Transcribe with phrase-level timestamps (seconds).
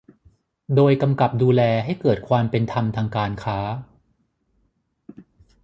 [0.75, 3.59] โดยกำกับดูแลให้เกิดความเป็นธรรมทางการค้า